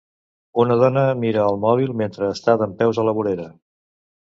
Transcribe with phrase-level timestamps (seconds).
[0.63, 3.49] Una dona mira el mòbil mentre està dempeus a la vorera.